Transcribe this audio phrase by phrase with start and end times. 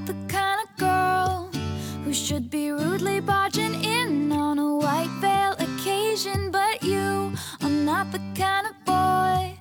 [0.00, 1.50] not the kind of girl
[2.04, 6.50] who should be rudely barging in on a white veil occasion.
[6.50, 7.32] But you
[7.62, 9.56] are not the kind of boy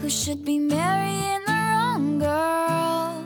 [0.00, 3.22] who should be marrying the wrong girl.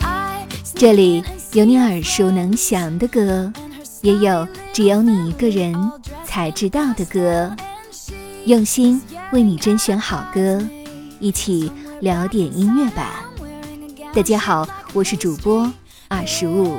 [0.00, 1.22] I 这里
[1.52, 3.52] 有你耳熟能详的歌，
[4.02, 5.74] 也有只有你一个人
[6.24, 7.54] 才知道的歌。
[8.46, 9.00] 用心
[9.32, 10.60] 为你甄选好歌，
[11.20, 13.24] 一起聊点音乐吧。
[14.12, 15.72] 大家好，我是主播
[16.08, 16.78] 二十五。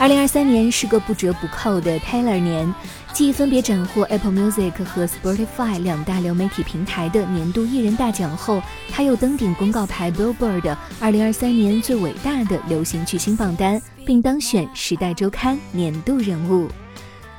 [0.00, 2.74] 二零二三年是个不折不扣的 Taylor 年，
[3.14, 8.60] 继分别斩获 Apple Music 和 Spotify 两大流媒体平台的年度艺人大奖后，
[8.90, 16.68] 他又登顶公告牌 Billboard 的二零二三年最伟大的流行巨星榜单，并当选《时代周刊》年度人物。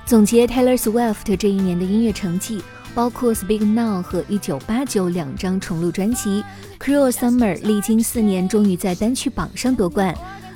[0.05, 2.61] 总结 Taylor Swift 这一年的音乐成绩，
[2.93, 6.41] 包括《Speak Now》和《一九八九》两张重录专辑，
[6.81, 10.15] 《Cruel Summer》历经四年终于在单曲榜上夺冠。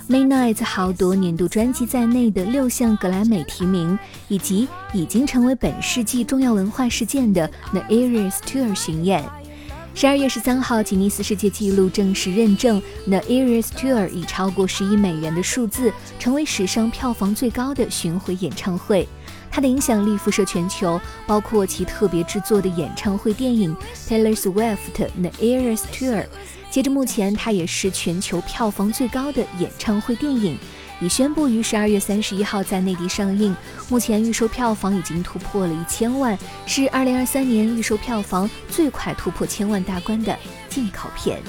[0.09, 9.23] May Night 豪夺年度专辑在内的六项格莱美提名，以及已经成为本世纪重要文化事件的 The Eras Tour 巡演。
[9.93, 19.07] 十二月十三号，吉尼斯世界纪录正式认证 The Eras Tour 已超过十亿美元的数字，成为史上票房最高的巡回演唱会。
[19.51, 23.75] 它的影响力辐射全球，包括其特别制作的演唱会电影
[24.07, 26.25] Taylor Swift The Eras Tour。
[26.69, 30.55] 截至目前，它也是全球票房最高的演唱会电影，
[31.01, 33.55] 已宣布于十二月三十一号在内地上映。
[33.89, 40.37] 目前预售票房已经突破了一千万，是二零二三年预售票房最快突破千万大关的
[40.69, 41.41] 进口片。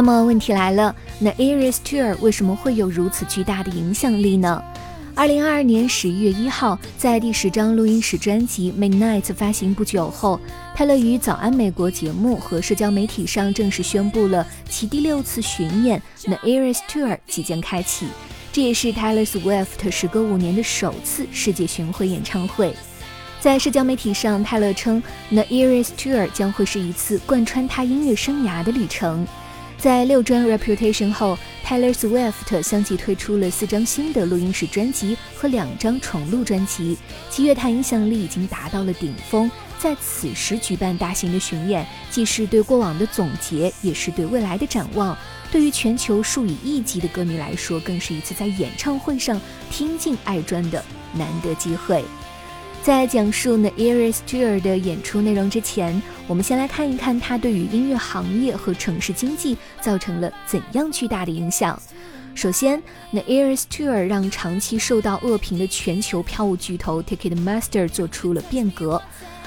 [0.00, 4.64] 那么问题来了，The Eras Tour 为什么会有如此巨大的影响力呢？
[5.14, 10.40] 二零二二年十一月一号，在第十张录音室专辑《Midnight》发行不久后，
[10.74, 18.06] 泰勒于《早安美国》节目和社交媒体上正式宣布了其第六次巡演 The Eras Tour 即将开启，
[18.54, 22.74] 这也是 Taylor Swift 时隔五年的首次世界巡回演唱会。
[23.38, 29.26] 在社交媒体上，泰勒称 The Eras Tour 将会是一次贯穿他音乐生涯的旅程。
[29.80, 36.98] 在六专 Reputation 后，Taylor Swift 相继推出了四张新的录音室专辑和两张重录专辑，
[37.30, 39.50] 其乐坛影响力已经达到了顶峰。
[39.78, 45.16] 在此时举办大型的巡演，既是对过往的总结，也是对未来的展望。
[45.50, 52.04] 对于全球数以亿计的歌迷来说，更是一次在演唱会上听尽爱专的难得机会。
[52.82, 61.80] 在讲述 The Eras Tour 的演出内容之前，我们先来看一看它对于音乐行业和城市经济造成了怎样巨大的影响。
[62.34, 69.00] 首先，The Eras Tour 让长期受到恶评的全球票务巨头 Ticketmaster 做出了变革。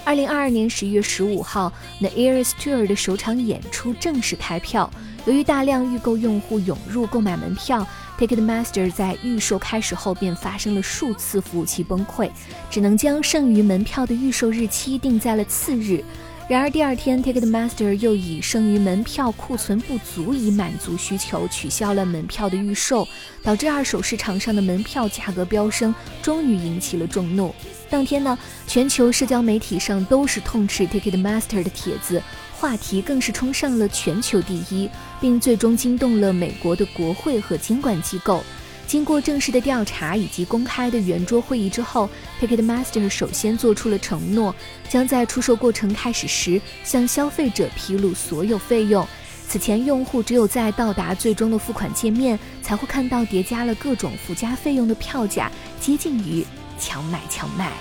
[0.06, 4.90] 二零二二年十一月十五号，The Eras Tour 的首场演出正式开票。
[5.26, 7.88] 由于大量预购用户涌入购买门票
[8.20, 12.30] ，Ticketmaster 在预售开始后便发生了数次服务器崩溃，
[12.70, 16.04] 只能将剩余门票的预售日期定在了次日。
[16.50, 23.08] 然而第二天，Ticketmaster 又以剩余门票库存不足以满足需求，取消了门票的预售，
[23.42, 27.56] 导致二手市场上的门票价格飙升，终于引起了众怒。
[27.90, 28.38] 当天呢，
[28.68, 32.22] 全球社交媒体上都是痛斥 Ticketmaster 的帖子。
[32.60, 34.90] 话题更是冲上了全球第一，
[35.22, 38.44] 并最终惊动了美国的国会和监管机构。
[38.86, 42.10] 经过正式的调查以及公开的圆桌会议之后
[42.40, 44.54] ，Ticketmaster 首先做出了承诺，
[44.88, 49.08] 将在出售过程开始时向消费者披露所有费用。
[49.48, 56.46] 此前，用户只有在到达最终的付款界面，才会看到叠加了各种附加费用的票价，接近于
[56.80, 57.72] 强买强卖。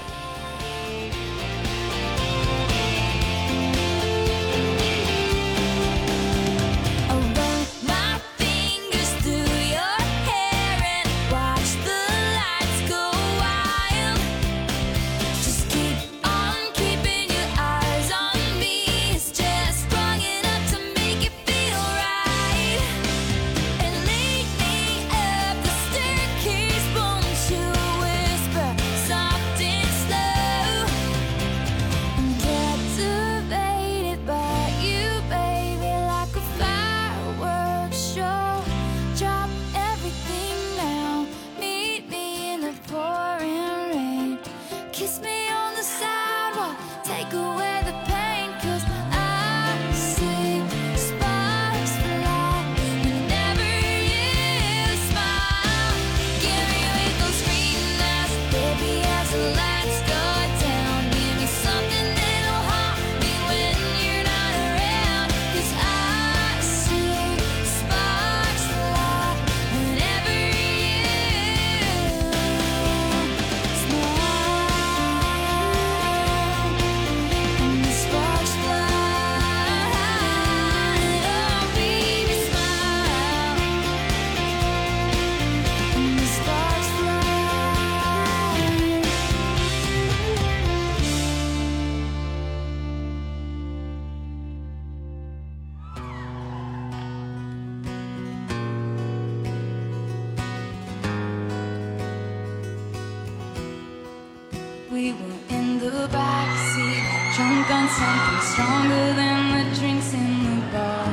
[104.91, 107.03] We were in the backseat,
[107.35, 111.07] drunk on something stronger than the drinks in the bar.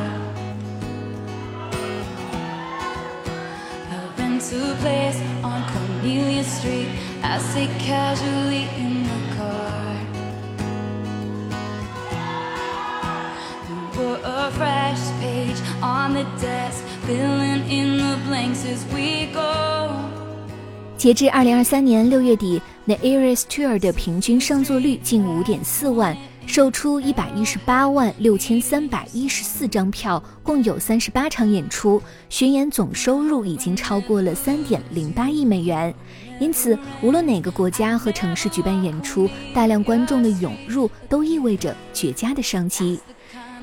[3.91, 6.89] I rent a place on Cornelia Street.
[7.23, 9.97] I sit casually in the car.
[13.69, 19.91] We were a fresh page on the desk, filling in the blanks as we go.
[20.97, 35.94] 截至二零二三年六月底 ，The Eras Tour 的平均上座率近五点四万，售出一百一十八万六千三百一十四张票，共有三十八场演出，巡演总收入已经超过了三点零八亿美元。
[36.40, 43.00] 因此，无论哪个国家和城市举办演出，大量观众的涌入都意味着绝佳的商机。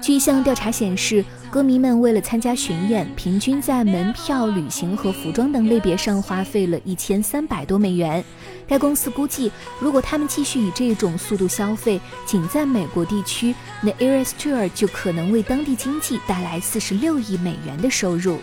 [0.00, 8.24] 据一项调查显示，歌迷们为了参加巡演，平均在门票、旅行和服装等类别上花费了一千三百多美元。
[8.68, 9.50] 该公司估计，
[9.80, 18.38] 如果他们继续以这种速度消费，仅在美国地区，The Eras Tour 就可能为当地经济带来四十六亿美元的收入。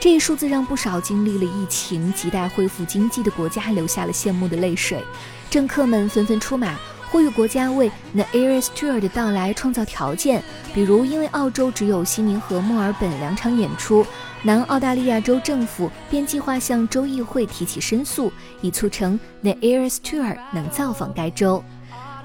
[0.00, 5.00] 这一数字让不少经历了疫情、亟待恢复经济的国家留下了羡慕的泪水。
[5.48, 6.74] 政客们纷纷出马。
[7.16, 10.42] 呼吁国家为 The Eras Tour 的到来创造条件，
[10.74, 14.06] 比如因为澳洲只有悉尼和墨尔本两场演出，
[14.42, 18.30] 南澳大利亚州政府便计划向州议会提起申诉，
[18.60, 21.64] 以促成 The Eras Tour 能造访该州。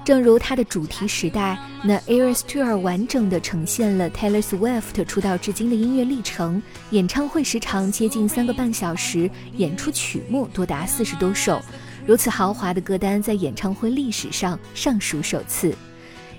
[0.03, 6.62] 正如它的主题时代，The Eras Tour 完整地呈现了 Taylor Swift 出道至今的音乐历程。
[6.89, 11.62] 演唱会时长接近三个半小时，演出曲目多达四十多首。
[12.05, 15.74] 如此豪华的歌单在演唱会历史上尚属首次。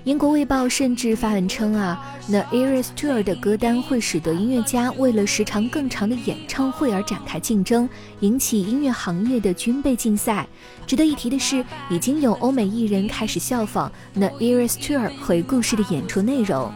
[0.03, 7.87] 英国卫报甚至发文称啊，The Eras Tour 的歌单会使得音乐家为了时长更长的演唱会而展开竞争，
[8.19, 10.45] 引起音乐行业的军备竞赛。
[10.85, 16.69] 值得一提的是，已经有欧美艺人开始效仿 The Eras Tour 回顾式的演出内容。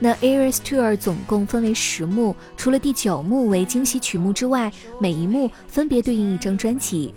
[0.00, 7.12] The Eras Tour 总共分为十幕，除了第九幕为惊喜曲目之外，每一幕分别对应一张专辑。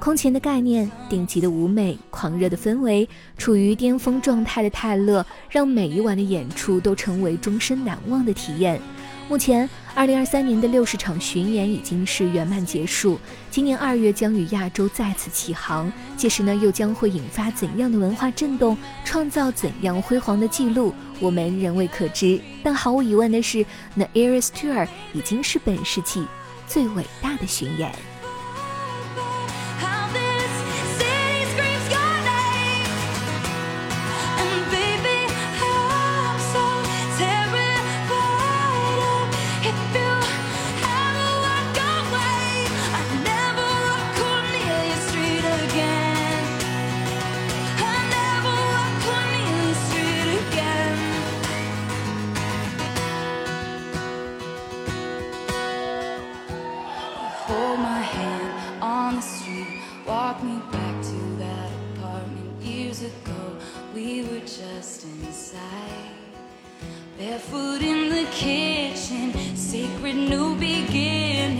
[0.00, 8.80] 空前的概念、顶级的舞美、狂热的氛围、处于巅峰状态的泰勒，让每一晚的演出都成为终身难忘的体验。
[9.28, 22.40] 目前，二零二三年的六十场巡演已经是圆满结束，今年二月将与亚洲再次起航，届时呢又将会引发怎样的文化震动，创造怎样辉煌的记录，我们仍未可知。
[22.64, 23.64] 但毫无疑问的是
[23.94, 26.24] ，The Eras Tour 已经是本世纪
[26.66, 27.92] 最伟大的巡演。
[64.58, 66.10] just inside.
[67.16, 71.59] Barefoot in the kitchen, sacred new beginning.